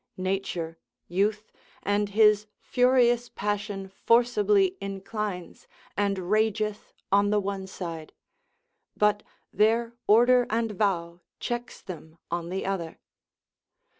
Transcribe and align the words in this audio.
Nature, 0.17 0.79
youth, 1.07 1.51
and 1.83 2.09
his 2.09 2.47
furious 2.57 3.29
passion 3.29 3.87
forcibly 3.87 4.75
inclines, 4.81 5.67
and 5.95 6.17
rageth 6.31 6.91
on 7.11 7.29
the 7.29 7.39
one 7.39 7.67
side; 7.67 8.11
but 8.97 9.21
their 9.53 9.93
order 10.07 10.47
and 10.49 10.71
vow 10.71 11.21
checks 11.39 11.83
them 11.83 12.17
on 12.31 12.49
the 12.49 12.65
other. 12.65 12.99